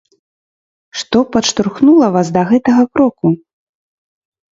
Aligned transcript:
Што 1.01 1.17
падштурхнула 1.35 2.07
вас 2.15 2.27
да 2.37 2.41
гэтага 2.53 2.83
кроку? 2.97 3.27